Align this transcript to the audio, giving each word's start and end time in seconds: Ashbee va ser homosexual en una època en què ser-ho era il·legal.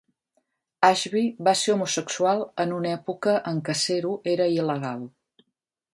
Ashbee 0.87 1.45
va 1.49 1.53
ser 1.59 1.75
homosexual 1.75 2.41
en 2.65 2.73
una 2.79 2.91
època 2.95 3.37
en 3.53 3.63
què 3.69 3.79
ser-ho 3.85 4.19
era 4.37 4.53
il·legal. 4.59 5.07